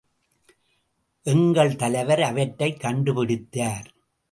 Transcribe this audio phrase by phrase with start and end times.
[1.23, 3.85] எங்கள் தலைவர் அவற்றைக் கண்டுபிடித்தார்.